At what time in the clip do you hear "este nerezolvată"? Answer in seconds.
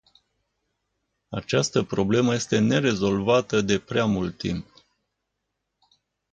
2.33-3.61